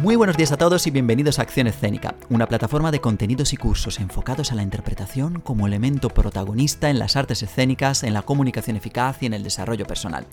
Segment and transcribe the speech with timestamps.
[0.00, 3.58] Muy buenos días a todos y bienvenidos a Acción Escénica, una plataforma de contenidos y
[3.58, 8.78] cursos enfocados a la interpretación como elemento protagonista en las artes escénicas, en la comunicación
[8.78, 10.26] eficaz y en el desarrollo personal.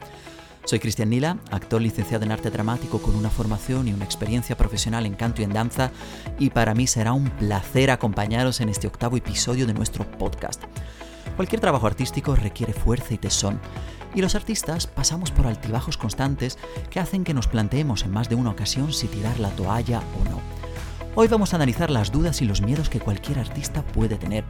[0.63, 5.05] Soy Cristian Nila, actor licenciado en arte dramático con una formación y una experiencia profesional
[5.05, 5.91] en canto y en danza,
[6.39, 10.63] y para mí será un placer acompañaros en este octavo episodio de nuestro podcast.
[11.35, 13.59] Cualquier trabajo artístico requiere fuerza y tesón,
[14.17, 16.57] y los artistas pasamos por altibajos constantes
[16.89, 20.23] que hacen que nos planteemos en más de una ocasión si tirar la toalla o
[20.27, 20.41] no.
[21.13, 24.43] Hoy vamos a analizar las dudas y los miedos que cualquier artista puede tener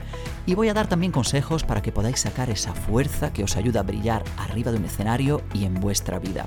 [0.45, 3.81] y voy a dar también consejos para que podáis sacar esa fuerza que os ayuda
[3.81, 6.45] a brillar arriba de un escenario y en vuestra vida.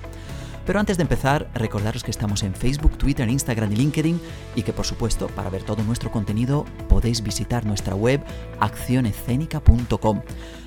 [0.65, 4.21] Pero antes de empezar, recordaros que estamos en Facebook, Twitter, Instagram y LinkedIn
[4.57, 8.23] y que por supuesto para ver todo nuestro contenido podéis visitar nuestra web
[8.61, 10.23] accionescénica.com.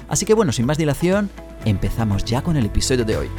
[0.07, 1.31] Así que bueno, sin más dilación,
[1.65, 3.29] empezamos ya con el episodio de hoy.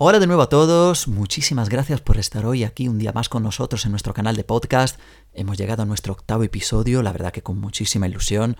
[0.00, 3.42] Hola de nuevo a todos, muchísimas gracias por estar hoy aquí un día más con
[3.42, 4.98] nosotros en nuestro canal de podcast.
[5.34, 8.56] Hemos llegado a nuestro octavo episodio, la verdad que con muchísima ilusión.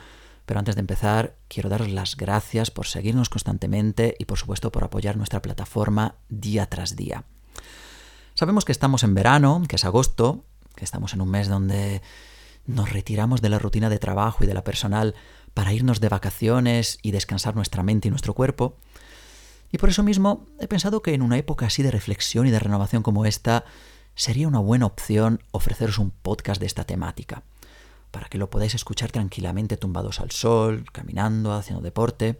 [0.47, 4.83] Pero antes de empezar, quiero daros las gracias por seguirnos constantemente y por supuesto por
[4.83, 7.25] apoyar nuestra plataforma día tras día.
[8.35, 12.03] Sabemos que estamos en verano, que es agosto, que estamos en un mes donde
[12.69, 15.15] nos retiramos de la rutina de trabajo y de la personal
[15.55, 18.77] para irnos de vacaciones y descansar nuestra mente y nuestro cuerpo.
[19.73, 22.59] Y por eso mismo he pensado que en una época así de reflexión y de
[22.59, 23.65] renovación como esta,
[24.15, 27.43] sería una buena opción ofreceros un podcast de esta temática,
[28.11, 32.39] para que lo podáis escuchar tranquilamente tumbados al sol, caminando, haciendo deporte,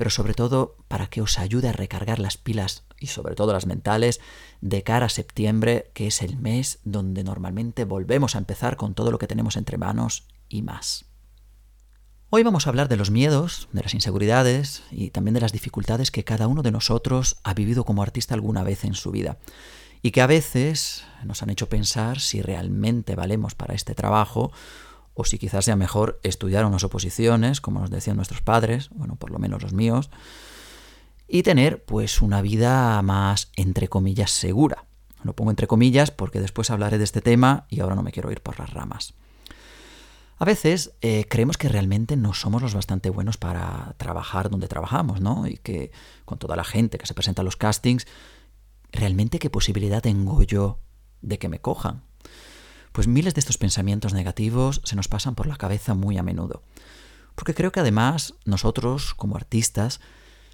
[0.00, 3.66] pero sobre todo para que os ayude a recargar las pilas y sobre todo las
[3.66, 4.18] mentales
[4.62, 9.10] de cara a septiembre, que es el mes donde normalmente volvemos a empezar con todo
[9.10, 11.04] lo que tenemos entre manos y más.
[12.30, 16.10] Hoy vamos a hablar de los miedos, de las inseguridades y también de las dificultades
[16.10, 19.36] que cada uno de nosotros ha vivido como artista alguna vez en su vida
[20.00, 24.50] y que a veces nos han hecho pensar si realmente valemos para este trabajo
[25.14, 29.30] o si quizás sea mejor estudiar unas oposiciones, como nos decían nuestros padres, bueno, por
[29.30, 30.10] lo menos los míos,
[31.28, 34.86] y tener pues una vida más, entre comillas, segura.
[35.22, 38.32] Lo pongo entre comillas porque después hablaré de este tema y ahora no me quiero
[38.32, 39.14] ir por las ramas.
[40.38, 45.20] A veces eh, creemos que realmente no somos los bastante buenos para trabajar donde trabajamos,
[45.20, 45.46] ¿no?
[45.46, 45.92] Y que
[46.24, 48.06] con toda la gente que se presenta a los castings,
[48.90, 50.80] ¿realmente qué posibilidad tengo yo
[51.20, 52.04] de que me cojan?
[52.92, 56.62] Pues miles de estos pensamientos negativos se nos pasan por la cabeza muy a menudo.
[57.34, 60.00] Porque creo que además nosotros, como artistas,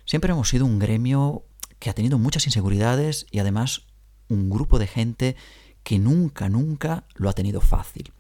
[0.05, 1.45] siempre hemos sido un gremio
[1.79, 3.87] que ha tenido muchas inseguridades y además
[4.29, 5.37] un grupo de gente
[5.83, 8.13] que nunca, nunca lo ha tenido fácil.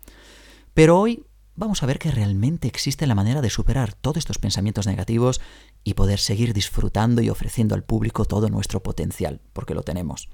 [0.72, 4.86] Pero hoy vamos a ver que realmente existe la manera de superar todos estos pensamientos
[4.86, 5.40] negativos
[5.84, 10.28] y poder seguir disfrutando y ofreciendo al público todo nuestro potencial, porque lo tenemos.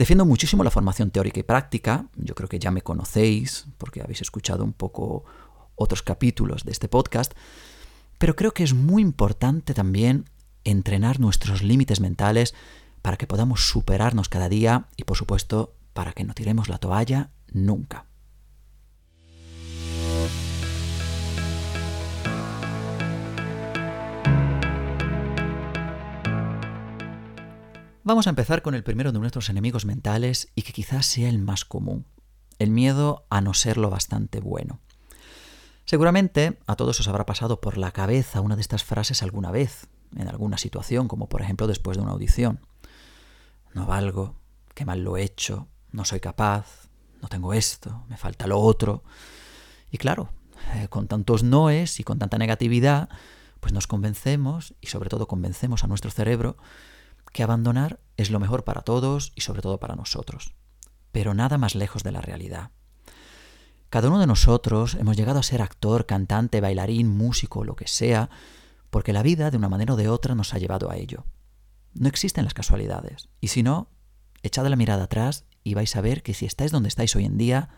[0.00, 4.22] Defiendo muchísimo la formación teórica y práctica, yo creo que ya me conocéis porque habéis
[4.22, 5.26] escuchado un poco
[5.74, 7.34] otros capítulos de este podcast,
[8.16, 10.24] pero creo que es muy importante también
[10.64, 12.54] entrenar nuestros límites mentales
[13.02, 17.28] para que podamos superarnos cada día y por supuesto para que no tiremos la toalla
[17.52, 18.06] nunca.
[28.10, 31.38] Vamos a empezar con el primero de nuestros enemigos mentales y que quizás sea el
[31.38, 32.06] más común,
[32.58, 34.80] el miedo a no ser lo bastante bueno.
[35.84, 39.86] Seguramente a todos os habrá pasado por la cabeza una de estas frases alguna vez,
[40.16, 42.58] en alguna situación, como por ejemplo después de una audición.
[43.74, 44.34] No valgo,
[44.74, 46.88] qué mal lo he hecho, no soy capaz,
[47.22, 49.04] no tengo esto, me falta lo otro.
[49.92, 50.30] Y claro,
[50.74, 53.08] eh, con tantos noes y con tanta negatividad,
[53.60, 56.56] pues nos convencemos, y sobre todo convencemos a nuestro cerebro,
[57.32, 60.54] que abandonar es lo mejor para todos y sobre todo para nosotros,
[61.12, 62.70] pero nada más lejos de la realidad.
[63.88, 68.30] Cada uno de nosotros hemos llegado a ser actor, cantante, bailarín, músico, lo que sea,
[68.90, 71.24] porque la vida de una manera o de otra nos ha llevado a ello.
[71.92, 73.88] No existen las casualidades, y si no,
[74.42, 77.36] echad la mirada atrás y vais a ver que si estáis donde estáis hoy en
[77.36, 77.70] día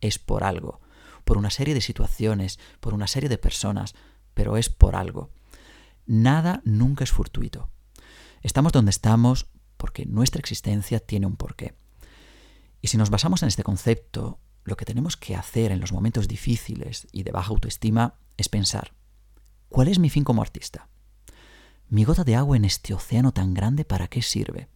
[0.00, 0.80] es por algo,
[1.24, 3.94] por una serie de situaciones, por una serie de personas,
[4.34, 5.30] pero es por algo.
[6.06, 7.70] Nada nunca es fortuito.
[8.42, 11.74] Estamos donde estamos porque nuestra existencia tiene un porqué.
[12.80, 16.28] Y si nos basamos en este concepto, lo que tenemos que hacer en los momentos
[16.28, 18.94] difíciles y de baja autoestima es pensar,
[19.68, 20.88] ¿cuál es mi fin como artista?
[21.88, 24.68] Mi gota de agua en este océano tan grande, ¿para qué sirve?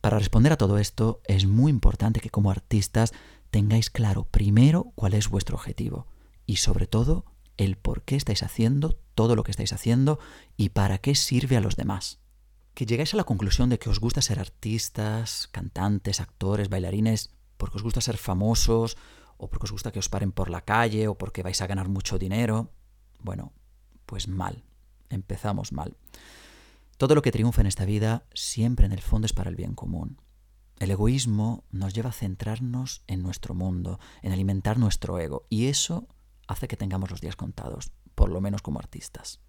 [0.00, 3.12] Para responder a todo esto es muy importante que como artistas
[3.50, 6.06] tengáis claro primero cuál es vuestro objetivo
[6.46, 7.24] y sobre todo
[7.56, 10.18] el por qué estáis haciendo todo lo que estáis haciendo
[10.56, 12.20] y para qué sirve a los demás
[12.78, 17.76] que llegáis a la conclusión de que os gusta ser artistas, cantantes, actores, bailarines, porque
[17.76, 18.96] os gusta ser famosos,
[19.36, 21.88] o porque os gusta que os paren por la calle, o porque vais a ganar
[21.88, 22.70] mucho dinero.
[23.18, 23.50] Bueno,
[24.06, 24.62] pues mal.
[25.10, 25.96] Empezamos mal.
[26.98, 29.74] Todo lo que triunfa en esta vida siempre en el fondo es para el bien
[29.74, 30.22] común.
[30.78, 36.06] El egoísmo nos lleva a centrarnos en nuestro mundo, en alimentar nuestro ego, y eso
[36.46, 39.40] hace que tengamos los días contados, por lo menos como artistas.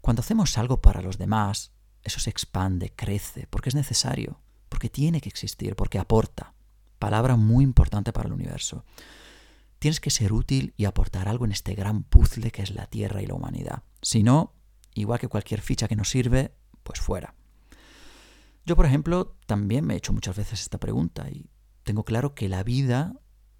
[0.00, 1.72] Cuando hacemos algo para los demás,
[2.06, 6.54] eso se expande, crece, porque es necesario, porque tiene que existir, porque aporta.
[6.98, 8.84] Palabra muy importante para el universo.
[9.78, 13.22] Tienes que ser útil y aportar algo en este gran puzzle que es la Tierra
[13.22, 13.82] y la humanidad.
[14.00, 14.54] Si no,
[14.94, 17.34] igual que cualquier ficha que nos sirve, pues fuera.
[18.64, 21.50] Yo, por ejemplo, también me he hecho muchas veces esta pregunta y
[21.82, 23.14] tengo claro que la vida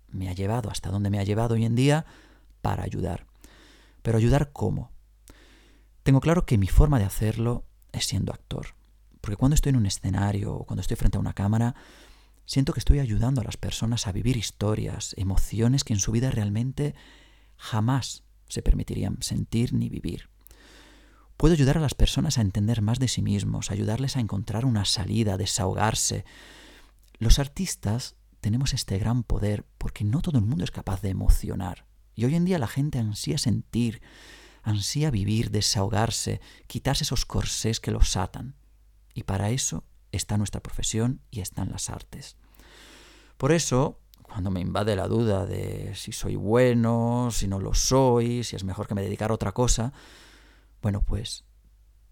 [0.09, 2.07] me ha llevado hasta donde me ha llevado hoy en día
[2.63, 3.27] para ayudar.
[4.03, 4.93] Pero ayudar cómo?
[6.05, 8.75] Tengo claro que mi forma de hacerlo es siendo actor.
[9.21, 11.75] Porque cuando estoy en un escenario o cuando estoy frente a una cámara,
[12.45, 16.31] siento que estoy ayudando a las personas a vivir historias, emociones que en su vida
[16.31, 16.95] realmente
[17.57, 20.31] jamás se permitirían sentir ni vivir.
[21.37, 24.85] Puedo ayudar a las personas a entender más de sí mismos, ayudarles a encontrar una
[24.85, 26.25] salida, a desahogarse.
[27.19, 31.87] Los artistas tenemos este gran poder porque no todo el mundo es capaz de emocionar.
[32.15, 34.01] Y hoy en día la gente ansía sentir,
[34.67, 38.57] ansía vivir, desahogarse, quitarse esos corsés que los atan.
[39.15, 42.37] Y para eso está nuestra profesión y están las artes.
[43.37, 48.43] Por eso, cuando me invade la duda de si soy bueno, si no lo soy,
[48.43, 49.93] si es mejor que me dedicar a otra cosa,
[50.83, 51.45] bueno, pues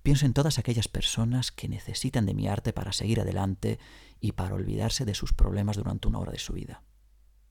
[0.04, 3.80] pienso en todas aquellas personas que necesitan de mi arte para seguir adelante
[4.20, 6.84] y para olvidarse de sus problemas durante una hora de su vida.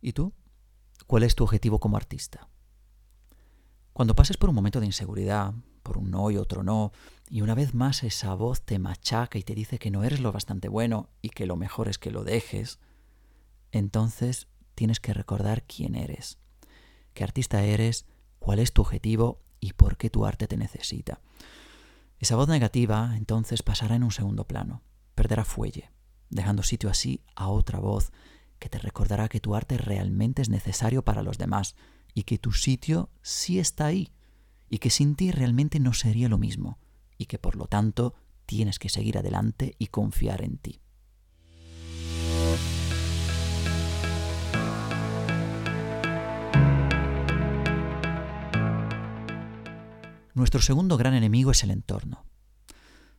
[0.01, 0.33] ¿Y tú?
[1.07, 2.47] ¿Cuál es tu objetivo como artista?
[3.93, 5.53] Cuando pases por un momento de inseguridad,
[5.83, 6.91] por un no y otro no,
[7.29, 10.31] y una vez más esa voz te machaca y te dice que no eres lo
[10.31, 12.79] bastante bueno y que lo mejor es que lo dejes,
[13.71, 16.39] entonces tienes que recordar quién eres,
[17.13, 18.05] qué artista eres,
[18.39, 21.21] cuál es tu objetivo y por qué tu arte te necesita.
[22.19, 24.81] Esa voz negativa entonces pasará en un segundo plano,
[25.13, 25.91] perderá fuelle,
[26.29, 28.11] dejando sitio así a otra voz
[28.57, 31.75] que te recordará que tu arte realmente es necesario para los demás
[32.13, 34.11] y que tu sitio sí está ahí
[34.69, 36.79] y que sin ti realmente no sería lo mismo
[37.17, 38.15] y que por lo tanto
[38.45, 40.81] tienes que seguir adelante y confiar en ti.
[50.33, 52.25] Nuestro segundo gran enemigo es el entorno.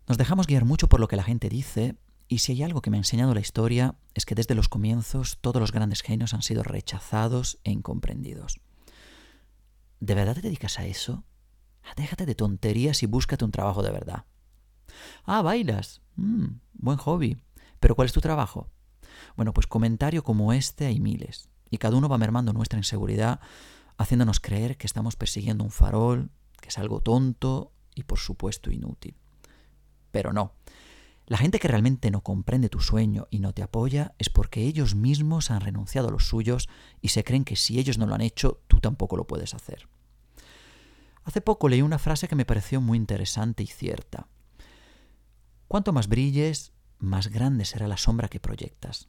[0.09, 1.97] Nos dejamos guiar mucho por lo que la gente dice
[2.29, 5.39] y si hay algo que me ha enseñado la historia es que desde los comienzos
[5.41, 8.61] todos los grandes genios han sido rechazados e incomprendidos.
[10.05, 11.25] ¿De verdad te dedicas a eso?
[11.97, 14.27] Déjate de tonterías y búscate un trabajo de verdad.
[15.25, 16.03] Ah, bailas.
[16.17, 17.43] Mm, buen hobby.
[17.81, 18.69] ¿Pero cuál es tu trabajo?
[19.35, 21.49] Bueno, pues comentario como este hay miles.
[21.71, 23.41] Y cada uno va mermando nuestra inseguridad,
[23.97, 26.31] haciéndonos creer que estamos persiguiendo un farol,
[26.61, 29.17] que es algo tonto y por supuesto inútil.
[30.11, 30.53] Pero no.
[31.27, 34.95] La gente que realmente no comprende tu sueño y no te apoya es porque ellos
[34.95, 36.69] mismos han renunciado a los suyos
[37.01, 39.89] y se creen que si ellos no lo han hecho, tú tampoco lo puedes hacer.
[41.25, 44.29] Hace poco leí una frase que me pareció muy interesante y cierta.
[45.67, 49.09] Cuanto más brilles, más grande será la sombra que proyectas.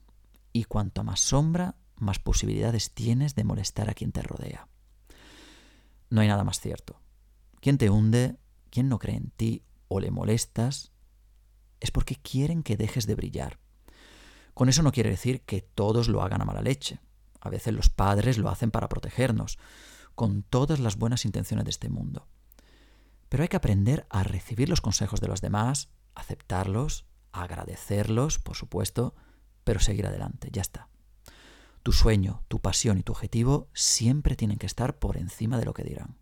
[0.53, 4.69] Y cuanto más sombra, más posibilidades tienes de molestar a quien te rodea.
[6.09, 7.01] No hay nada más cierto.
[7.59, 8.37] Quien te hunde,
[8.69, 10.93] quien no cree en ti o le molestas,
[11.79, 13.59] es porque quieren que dejes de brillar.
[14.53, 16.99] Con eso no quiere decir que todos lo hagan a mala leche.
[17.41, 19.59] A veces los padres lo hacen para protegernos,
[20.15, 22.27] con todas las buenas intenciones de este mundo.
[23.29, 29.13] Pero hay que aprender a recibir los consejos de los demás, aceptarlos, agradecerlos, por supuesto,
[29.63, 30.87] pero seguir adelante, ya está.
[31.83, 35.73] Tu sueño, tu pasión y tu objetivo siempre tienen que estar por encima de lo
[35.73, 36.17] que dirán.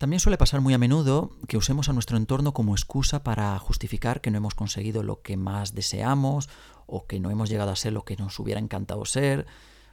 [0.00, 4.22] También suele pasar muy a menudo que usemos a nuestro entorno como excusa para justificar
[4.22, 6.48] que no hemos conseguido lo que más deseamos
[6.86, 9.46] o que no hemos llegado a ser lo que nos hubiera encantado ser,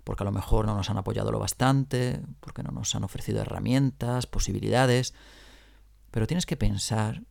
[0.05, 3.41] porque a lo mejor no nos han apoyado lo bastante, porque no nos han ofrecido
[3.41, 5.13] herramientas, posibilidades.
[6.09, 7.23] Pero tienes que pensar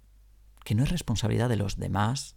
[0.62, 2.36] que no es responsabilidad de los demás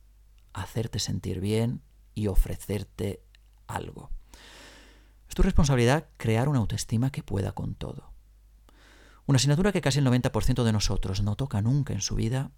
[0.53, 1.81] hacerte sentir bien
[2.15, 3.25] y ofrecerte
[3.67, 4.09] algo.
[5.27, 8.08] Es tu responsabilidad crear una autoestima que pueda con todo.
[9.29, 12.49] Una asignatura que casi el 90% de nosotros no toca nunca en su vida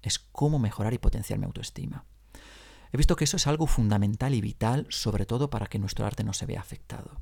[0.00, 2.04] es cómo mejorar y potenciar mi autoestima.
[2.92, 6.22] He visto que eso es algo fundamental y vital, sobre todo para que nuestro arte
[6.22, 7.20] no se vea afectado.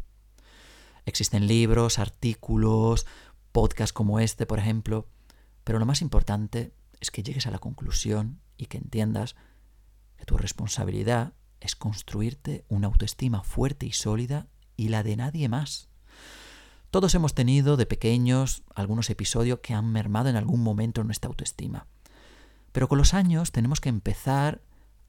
[1.07, 3.07] Existen libros, artículos,
[3.51, 5.09] podcasts como este, por ejemplo,
[5.65, 9.37] pero lo más importante es que llegues a la conclusión y que entiendas
[10.19, 15.88] que tu responsabilidad es construirte una autoestima fuerte y sólida y la de nadie más.
[16.91, 21.87] Todos hemos tenido de pequeños algunos episodios que han mermado en algún momento nuestra autoestima.
[22.73, 24.63] Pero con los años tenemos que empezar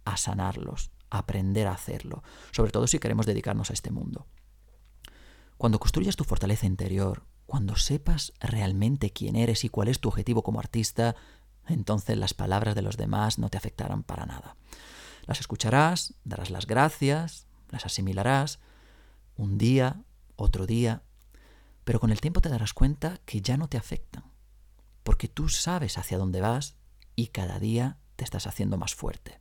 [0.03, 2.21] a sanarlos, a aprender a hacerlo,
[2.51, 4.27] sobre todo si queremos dedicarnos a este mundo.
[5.57, 10.43] Cuando construyas tu fortaleza interior, cuando sepas realmente quién eres y cuál es tu objetivo
[10.43, 11.15] como artista,
[11.65, 14.57] entonces las palabras de los demás no te afectarán para nada.
[15.25, 18.59] Las escucharás, darás las gracias, las asimilarás,
[19.37, 20.03] un día,
[20.35, 21.03] otro día,
[21.89, 24.23] pero con el tiempo te darás cuenta que ya no te afectan,
[25.01, 26.75] porque tú sabes hacia dónde vas
[27.15, 29.39] y cada día te estás haciendo más fuerte.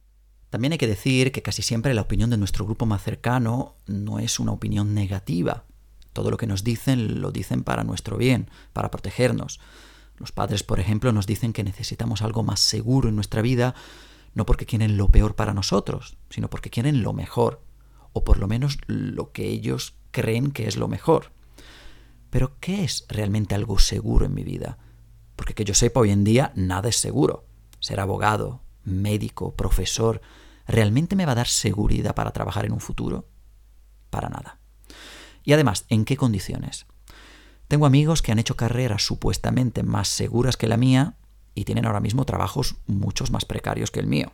[0.48, 4.18] También hay que decir que casi siempre la opinión de nuestro grupo más cercano no
[4.18, 5.66] es una opinión negativa.
[6.14, 9.60] Todo lo que nos dicen lo dicen para nuestro bien, para protegernos.
[10.16, 13.74] Los padres, por ejemplo, nos dicen que necesitamos algo más seguro en nuestra vida,
[14.32, 17.60] no porque quieren lo peor para nosotros, sino porque quieren lo mejor,
[18.14, 21.36] o por lo menos lo que ellos creen que es lo mejor.
[22.30, 24.78] Pero ¿qué es realmente algo seguro en mi vida?
[25.36, 27.46] Porque que yo sepa hoy en día nada es seguro.
[27.80, 30.20] Ser abogado, médico, profesor,
[30.66, 33.28] ¿realmente me va a dar seguridad para trabajar en un futuro?
[34.10, 34.58] Para nada.
[35.44, 36.86] Y además, ¿en qué condiciones?
[37.68, 41.16] Tengo amigos que han hecho carreras supuestamente más seguras que la mía
[41.54, 44.32] y tienen ahora mismo trabajos muchos más precarios que el mío.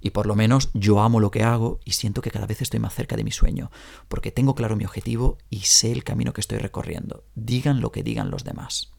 [0.00, 2.80] Y por lo menos yo amo lo que hago y siento que cada vez estoy
[2.80, 3.70] más cerca de mi sueño,
[4.08, 8.02] porque tengo claro mi objetivo y sé el camino que estoy recorriendo, digan lo que
[8.02, 8.92] digan los demás.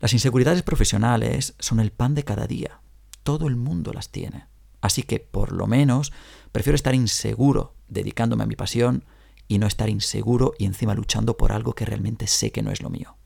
[0.00, 2.80] Las inseguridades profesionales son el pan de cada día,
[3.22, 4.46] todo el mundo las tiene.
[4.80, 6.12] Así que por lo menos
[6.50, 9.04] prefiero estar inseguro dedicándome a mi pasión
[9.46, 12.82] y no estar inseguro y encima luchando por algo que realmente sé que no es
[12.82, 13.16] lo mío.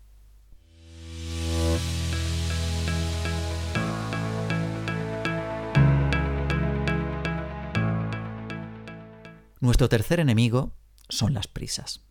[9.66, 10.76] Nuestro tercer enemigo
[11.08, 12.06] son las prisas.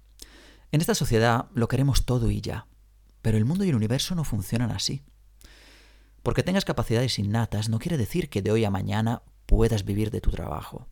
[0.74, 2.68] En esta sociedad lo queremos todo y ya,
[3.22, 5.06] pero el mundo y el universo no funcionan así.
[6.22, 10.20] Porque tengas capacidades innatas no quiere decir que de hoy a mañana puedas vivir de
[10.20, 10.90] tu trabajo.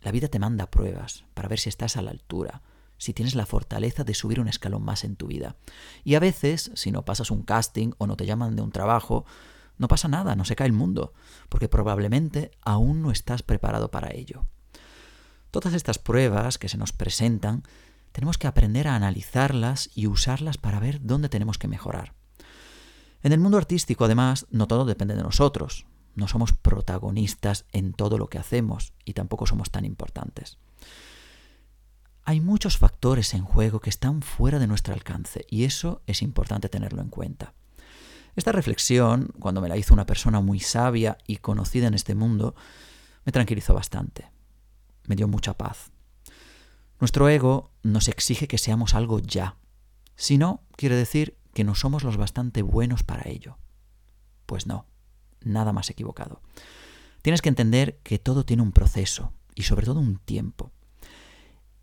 [0.00, 2.62] La vida te manda pruebas para ver si estás a la altura,
[2.96, 5.56] si tienes la fortaleza de subir un escalón más en tu vida.
[6.04, 9.26] Y a veces, si no pasas un casting o no te llaman de un trabajo,
[9.76, 11.12] no pasa nada, no se cae el mundo,
[11.50, 14.46] porque probablemente aún no estás preparado para ello.
[15.50, 17.62] Todas estas pruebas que se nos presentan,
[18.12, 22.14] tenemos que aprender a analizarlas y usarlas para ver dónde tenemos que mejorar.
[23.22, 25.86] En el mundo artístico, además, no todo depende de nosotros.
[26.14, 30.58] No somos protagonistas en todo lo que hacemos y tampoco somos tan importantes.
[32.24, 36.68] Hay muchos factores en juego que están fuera de nuestro alcance y eso es importante
[36.68, 37.54] tenerlo en cuenta.
[38.36, 42.54] Esta reflexión, cuando me la hizo una persona muy sabia y conocida en este mundo,
[43.24, 44.30] me tranquilizó bastante
[45.08, 45.90] me dio mucha paz.
[47.00, 49.56] Nuestro ego nos exige que seamos algo ya.
[50.16, 53.58] Si no, quiere decir que no somos los bastante buenos para ello.
[54.46, 54.86] Pues no,
[55.42, 56.40] nada más equivocado.
[57.22, 60.72] Tienes que entender que todo tiene un proceso y sobre todo un tiempo.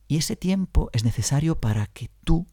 [0.08, 2.46] Y ese tiempo es necesario para que tú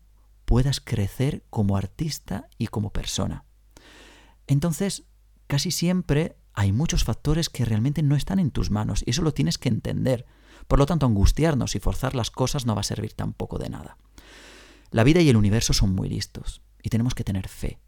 [0.45, 3.45] puedas crecer como artista y como persona.
[4.47, 5.05] Entonces,
[5.47, 9.33] casi siempre hay muchos factores que realmente no están en tus manos y eso lo
[9.33, 10.26] tienes que entender.
[10.73, 13.99] Por lo tanto, angustiarnos y forzar las cosas no va a servir tampoco de nada.
[14.91, 17.79] La vida y el universo son muy listos y tenemos que tener fe.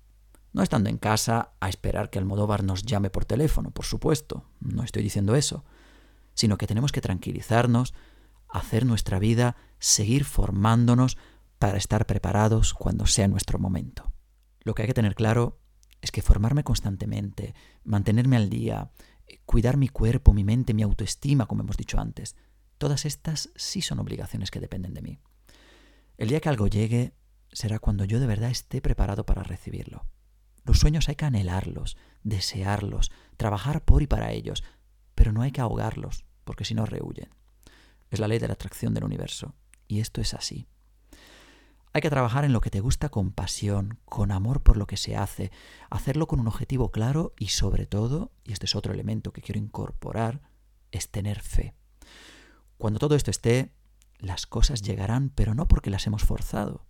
[0.53, 4.83] No estando en casa a esperar que Almodóvar nos llame por teléfono, por supuesto, no
[4.83, 5.65] estoy diciendo eso,
[6.35, 7.95] sino que tenemos que tranquilizarnos,
[8.51, 11.17] hacer nuestra vida, seguir formándonos
[11.59, 14.13] para estar preparados cuando sea nuestro momento.
[14.61, 15.59] Lo que hay que tener claro
[16.03, 18.91] es que formarme constantemente, mantenerme al día,
[19.47, 22.37] cuidar mi cuerpo, mi mente, mi autoestima, como hemos dicho antes,
[22.79, 25.21] Todas estas sí son obligaciones que dependen de mí.
[26.17, 27.15] El día que algo llegue
[27.53, 30.07] será cuando yo de verdad esté preparado para recibirlo.
[30.65, 34.65] Los sueños hay que anhelarlos, desearlos, trabajar por y para ellos,
[35.15, 37.31] pero no hay que ahogarlos, porque si no rehuyen.
[38.11, 39.55] Es la ley de la atracción del universo,
[39.87, 40.67] y esto es así.
[41.93, 44.97] Hay que trabajar en lo que te gusta con pasión, con amor por lo que
[44.97, 45.53] se hace,
[45.91, 49.61] hacerlo con un objetivo claro y sobre todo, y este es otro elemento que quiero
[49.61, 50.41] incorporar,
[50.91, 51.75] es tener fe.
[52.85, 53.73] Cuando todo esto esté,
[54.19, 56.85] las cosas llegarán, pero no porque las hemos forzado,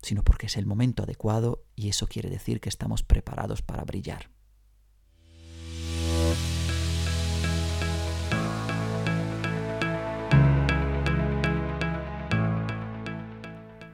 [0.00, 4.30] sino porque es el momento adecuado y eso quiere decir que estamos preparados para brillar.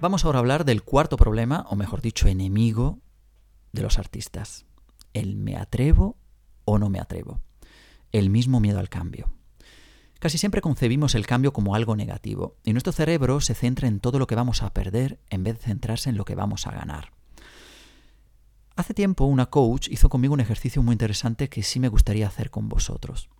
[0.01, 3.01] Vamos ahora a hablar del cuarto problema, o mejor dicho, enemigo
[3.73, 4.67] de los artistas.
[5.15, 6.17] El me atrevo
[6.65, 7.41] o no me atrevo.
[8.13, 9.40] El mismo miedo al cambio.
[10.21, 14.19] Casi siempre concebimos el cambio como algo negativo y nuestro cerebro se centra en todo
[14.19, 17.13] lo que vamos a perder en vez de centrarse en lo que vamos a ganar.
[18.77, 22.51] Hace tiempo una coach hizo conmigo un ejercicio muy interesante que sí me gustaría hacer
[22.51, 23.31] con vosotros.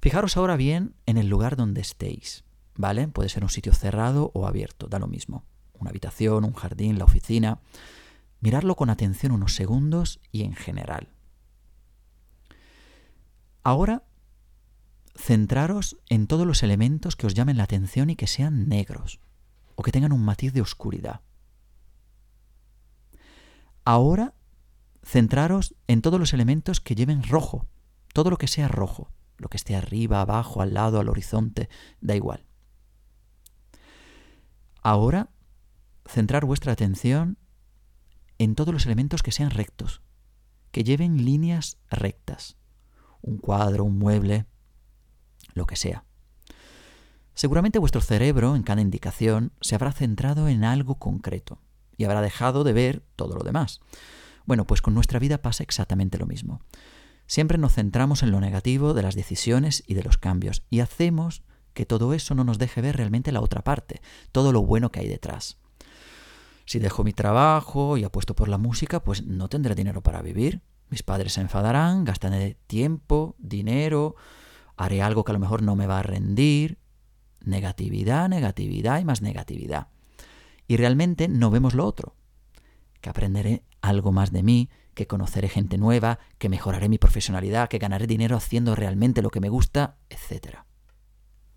[0.00, 3.06] Fijaros ahora bien en el lugar donde estéis, ¿vale?
[3.06, 5.44] Puede ser un sitio cerrado o abierto, da lo mismo.
[5.78, 7.60] Una habitación, un jardín, la oficina.
[8.40, 11.10] Mirarlo con atención unos segundos y en general.
[13.62, 14.02] Ahora
[15.16, 19.20] centraros en todos los elementos que os llamen la atención y que sean negros
[19.74, 21.20] o que tengan un matiz de oscuridad.
[23.84, 24.34] Ahora,
[25.02, 27.68] centraros en todos los elementos que lleven rojo,
[28.12, 31.68] todo lo que sea rojo, lo que esté arriba, abajo, al lado, al horizonte,
[32.00, 32.46] da igual.
[34.82, 35.30] Ahora,
[36.06, 37.38] centrar vuestra atención
[38.38, 40.02] en todos los elementos que sean rectos,
[40.70, 42.56] que lleven líneas rectas.
[43.22, 44.46] Un cuadro, un mueble,
[45.56, 46.04] lo que sea.
[47.34, 51.58] Seguramente vuestro cerebro, en cada indicación, se habrá centrado en algo concreto
[51.96, 53.80] y habrá dejado de ver todo lo demás.
[54.44, 56.60] Bueno, pues con nuestra vida pasa exactamente lo mismo.
[57.26, 61.42] Siempre nos centramos en lo negativo de las decisiones y de los cambios y hacemos
[61.74, 64.00] que todo eso no nos deje ver realmente la otra parte,
[64.32, 65.58] todo lo bueno que hay detrás.
[66.64, 70.62] Si dejo mi trabajo y apuesto por la música, pues no tendré dinero para vivir.
[70.88, 74.16] Mis padres se enfadarán, gastaré tiempo, dinero,
[74.76, 76.78] haré algo que a lo mejor no me va a rendir.
[77.44, 79.88] Negatividad, negatividad y más negatividad.
[80.68, 82.16] Y realmente no vemos lo otro,
[83.00, 87.78] que aprenderé algo más de mí, que conoceré gente nueva, que mejoraré mi profesionalidad, que
[87.78, 90.58] ganaré dinero haciendo realmente lo que me gusta, etc.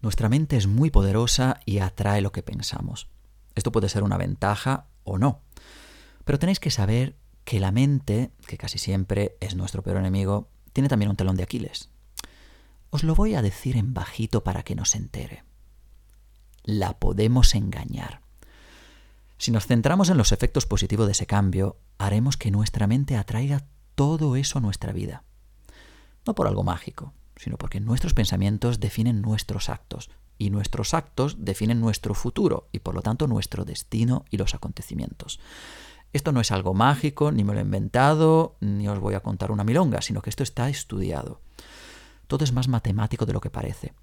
[0.02, 3.10] Nuestra mente es muy poderosa y atrae lo que pensamos.
[3.56, 5.42] Esto puede ser una ventaja o no.
[6.24, 10.88] Pero tenéis que saber que la mente, que casi siempre es nuestro peor enemigo, tiene
[10.88, 11.90] también un telón de Aquiles.
[12.92, 15.44] Os lo voy a decir en bajito para que nos entere.
[16.64, 18.22] La podemos engañar.
[19.38, 23.68] Si nos centramos en los efectos positivos de ese cambio, haremos que nuestra mente atraiga
[23.96, 25.24] todo eso a nuestra vida.
[26.26, 31.80] No por algo mágico, sino porque nuestros pensamientos definen nuestros actos, y nuestros actos definen
[31.80, 35.40] nuestro futuro, y por lo tanto nuestro destino y los acontecimientos.
[36.12, 39.52] Esto no es algo mágico, ni me lo he inventado, ni os voy a contar
[39.52, 41.42] una milonga, sino que esto está estudiado.
[42.30, 43.96] Todo es más matemático de lo que parece.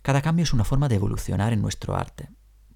[0.00, 2.30] Cada cambio es una forma de evolucionar en nuestro arte,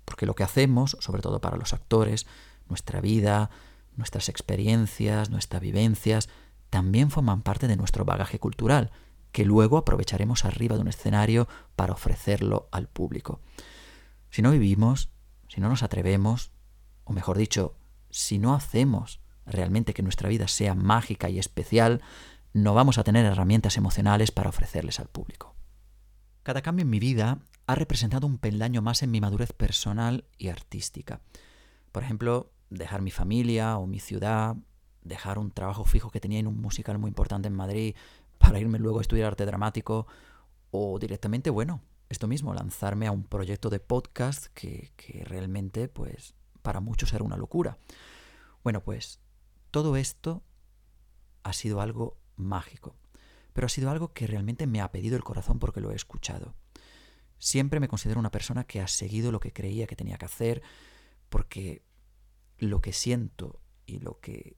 [0.05, 2.27] porque lo que hacemos, sobre todo para los actores,
[2.69, 3.49] nuestra vida,
[3.97, 6.29] nuestras experiencias, nuestras vivencias,
[6.69, 8.91] también forman parte de nuestro bagaje cultural,
[9.33, 13.41] que luego aprovecharemos arriba de un escenario para ofrecerlo al público.
[14.29, 15.09] Si no vivimos,
[15.49, 16.53] si no nos atrevemos,
[17.05, 17.75] o mejor dicho,
[18.11, 22.03] si no hacemos realmente que nuestra vida sea mágica y especial,
[22.63, 25.55] no vamos a tener herramientas emocionales para ofrecerles al público.
[26.43, 30.49] Cada cambio en mi vida ha representado un peldaño más en mi madurez personal y
[30.49, 31.21] artística.
[31.93, 34.57] Por ejemplo, dejar mi familia o mi ciudad,
[35.03, 37.95] dejar un trabajo fijo que tenía en un musical muy importante en Madrid
[38.39, 40.07] para irme luego a estudiar arte dramático
[40.71, 46.35] o directamente, bueno, esto mismo, lanzarme a un proyecto de podcast que, que realmente, pues,
[46.63, 47.79] para muchos era una locura.
[48.65, 49.21] Bueno, pues
[49.71, 50.43] todo esto
[51.43, 52.97] ha sido algo mágico.
[53.53, 56.55] Pero ha sido algo que realmente me ha pedido el corazón porque lo he escuchado.
[57.39, 60.63] Siempre me considero una persona que ha seguido lo que creía que tenía que hacer
[61.29, 61.83] porque
[62.59, 64.57] lo que siento y lo que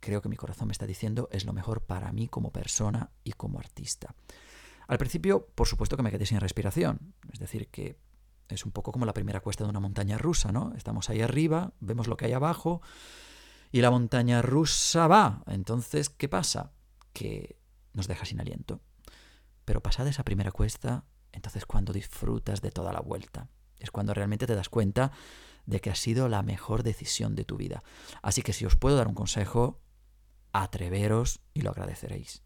[0.00, 3.32] creo que mi corazón me está diciendo es lo mejor para mí como persona y
[3.32, 4.14] como artista.
[4.88, 7.98] Al principio, por supuesto que me quedé sin respiración, es decir, que
[8.48, 10.72] es un poco como la primera cuesta de una montaña rusa, ¿no?
[10.76, 12.82] Estamos ahí arriba, vemos lo que hay abajo
[13.70, 15.42] y la montaña rusa va.
[15.46, 16.72] Entonces, ¿qué pasa?
[17.12, 17.58] Que
[17.92, 18.80] nos deja sin aliento.
[19.64, 23.48] Pero pasada esa primera cuesta, entonces cuando disfrutas de toda la vuelta.
[23.78, 25.12] Es cuando realmente te das cuenta
[25.66, 27.82] de que ha sido la mejor decisión de tu vida.
[28.22, 29.80] Así que si os puedo dar un consejo,
[30.52, 32.42] atreveros y lo agradeceréis.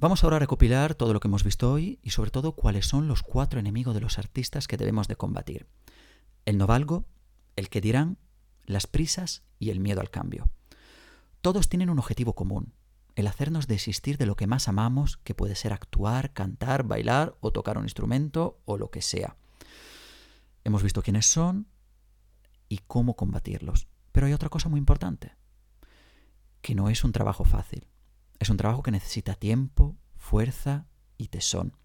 [0.00, 3.06] Vamos ahora a recopilar todo lo que hemos visto hoy y sobre todo cuáles son
[3.06, 5.66] los cuatro enemigos de los artistas que debemos de combatir.
[6.46, 7.04] El no valgo,
[7.54, 8.16] el que dirán,
[8.64, 10.48] las prisas y el miedo al cambio.
[11.42, 12.72] Todos tienen un objetivo común,
[13.14, 17.52] el hacernos desistir de lo que más amamos, que puede ser actuar, cantar, bailar o
[17.52, 19.36] tocar un instrumento o lo que sea.
[20.64, 21.66] Hemos visto quiénes son
[22.70, 23.86] y cómo combatirlos.
[24.12, 25.36] Pero hay otra cosa muy importante,
[26.62, 27.86] que no es un trabajo fácil.
[28.40, 30.86] Es un trabajo que necesita tiempo, fuerza
[31.18, 31.76] y tesón.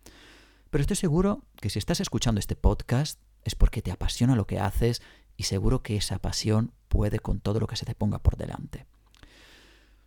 [0.70, 4.60] Pero estoy seguro que si estás escuchando este podcast es porque te apasiona lo que
[4.60, 5.02] haces
[5.36, 8.88] y seguro que esa pasión puede con todo lo que se te ponga por delante.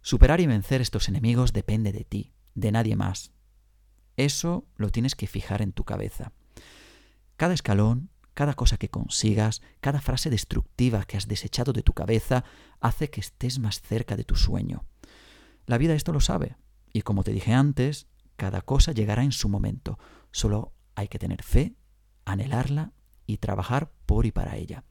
[0.00, 3.30] Superar y vencer estos enemigos depende de ti, de nadie más.
[4.16, 6.32] Eso lo tienes que fijar en tu cabeza.
[7.36, 12.44] Cada escalón, cada cosa que consigas, cada frase destructiva que has desechado de tu cabeza
[12.80, 14.86] hace que estés más cerca de tu sueño.
[15.68, 16.56] La vida esto lo sabe,
[16.94, 19.98] y como te dije antes, cada cosa llegará en su momento.
[20.32, 21.76] Solo hay que tener fe,
[22.24, 22.94] anhelarla
[23.26, 24.84] y trabajar por y para ella.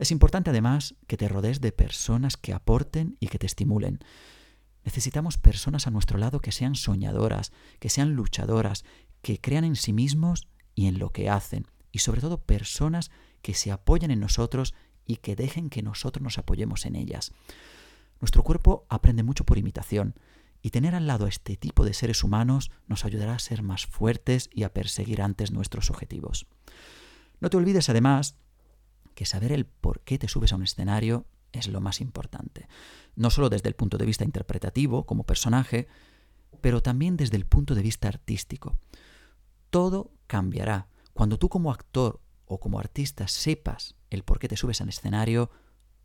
[0.00, 4.00] Es importante además que te rodees de personas que aporten y que te estimulen.
[4.82, 8.84] Necesitamos personas a nuestro lado que sean soñadoras, que sean luchadoras,
[9.22, 13.54] que crean en sí mismos y en lo que hacen, y sobre todo personas que
[13.54, 14.74] se apoyen en nosotros
[15.06, 17.30] y que dejen que nosotros nos apoyemos en ellas.
[18.24, 20.14] Nuestro cuerpo aprende mucho por imitación,
[20.62, 23.84] y tener al lado a este tipo de seres humanos nos ayudará a ser más
[23.84, 26.46] fuertes y a perseguir antes nuestros objetivos.
[27.40, 28.38] No te olvides además
[29.14, 32.66] que saber el por qué te subes a un escenario es lo más importante,
[33.14, 35.86] no solo desde el punto de vista interpretativo, como personaje,
[36.62, 38.78] pero también desde el punto de vista artístico.
[39.68, 44.80] Todo cambiará cuando tú como actor o como artista sepas el por qué te subes
[44.80, 45.50] al escenario,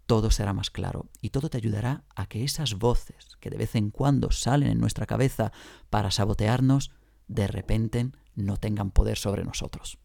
[0.09, 3.75] todo será más claro y todo te ayudará a que esas voces que de vez
[3.75, 5.51] en cuando salen en nuestra cabeza
[5.91, 6.89] para sabotearnos,
[7.27, 9.99] de repente no tengan poder sobre nosotros.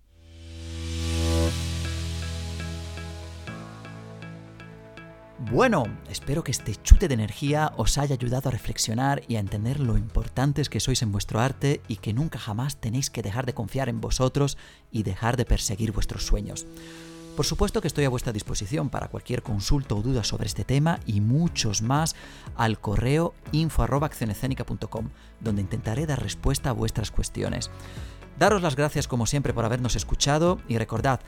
[5.51, 9.81] Bueno, espero que este chute de energía os haya ayudado a reflexionar y a entender
[9.81, 13.55] lo importantes que sois en vuestro arte y que nunca jamás tenéis que dejar de
[13.55, 14.59] confiar en vosotros
[14.91, 16.67] y dejar de perseguir vuestros sueños.
[17.37, 21.01] Por supuesto que estoy a vuestra disposición para cualquier consulta o duda sobre este tema
[21.05, 22.15] y muchos más
[22.57, 25.09] al correo info.accionescénica.com,
[25.41, 27.73] donde intentaré dar respuesta a vuestras cuestiones.
[28.39, 31.21] Daros las gracias como siempre por habernos escuchado y recordad,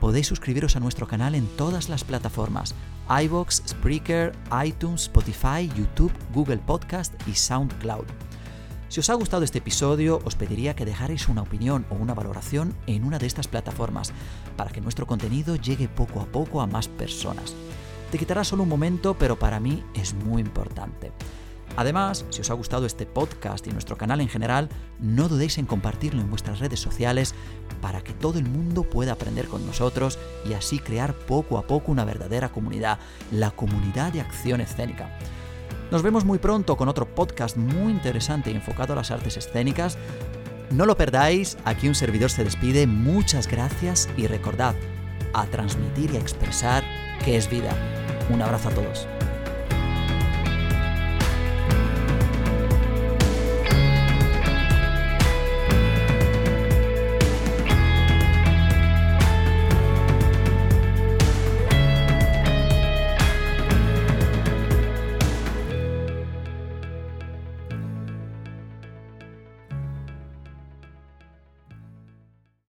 [0.00, 2.76] podéis suscribiros a nuestro canal en todas las plataformas,
[3.08, 4.32] iVoox, Spreaker,
[4.64, 8.27] iTunes, Spotify, YouTube, Google Podcast y SoundCloud.
[8.88, 12.74] Si os ha gustado este episodio, os pediría que dejarais una opinión o una valoración
[12.86, 14.12] en una de estas plataformas,
[14.56, 17.54] para que nuestro contenido llegue poco a poco a más personas.
[18.10, 21.12] Te quitará solo un momento, pero para mí es muy importante.
[21.76, 25.66] Además, si os ha gustado este podcast y nuestro canal en general, no dudéis en
[25.66, 27.34] compartirlo en vuestras redes sociales
[27.82, 31.92] para que todo el mundo pueda aprender con nosotros y así crear poco a poco
[31.92, 32.98] una verdadera comunidad,
[33.30, 35.10] la comunidad de acción escénica.
[35.90, 39.96] Nos vemos muy pronto con otro podcast muy interesante enfocado a las artes escénicas.
[40.70, 44.74] No lo perdáis, aquí un servidor se despide, muchas gracias y recordad,
[45.32, 46.84] a transmitir y a expresar
[47.24, 47.74] que es vida.
[48.30, 49.08] Un abrazo a todos.